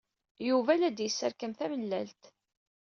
Yuba 0.47 0.73
la 0.75 0.89
d-yesserkam 0.89 1.53
tamellalt. 1.59 2.23